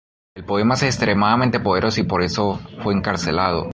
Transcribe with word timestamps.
El 0.35 0.45
poema 0.45 0.73
es 0.73 0.81
extremadamente 0.81 1.59
poderoso 1.59 1.99
y 2.01 2.05
por 2.05 2.23
ello 2.23 2.57
fue 2.81 2.95
encarcelado. 2.95 3.69